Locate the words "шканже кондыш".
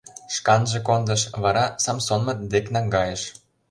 0.35-1.21